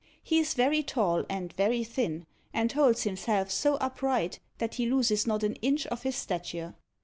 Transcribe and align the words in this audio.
He 0.23 0.39
is 0.39 0.55
very 0.55 0.81
tall 0.81 1.25
and 1.29 1.53
very 1.53 1.83
thin, 1.83 2.25
and 2.55 2.71
holds 2.71 3.03
himself 3.03 3.51
so 3.51 3.75
upright 3.75 4.39
that 4.57 4.73
he 4.73 4.89
loses 4.89 5.27
not 5.27 5.43
an 5.43 5.57
inch 5.57 5.85
of 5.85 6.01
his 6.01 6.15
stature. 6.15 6.73